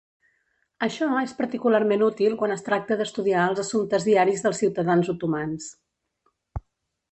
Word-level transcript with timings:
Això 0.85 1.09
és 1.25 1.35
particularment 1.41 2.05
útil 2.05 2.37
quan 2.39 2.55
es 2.55 2.65
tracta 2.71 2.97
d'estudiar 3.03 3.45
els 3.51 3.63
assumptes 3.67 4.09
diaris 4.09 4.43
dels 4.49 4.65
ciutadans 4.65 5.15
otomans. 5.17 5.69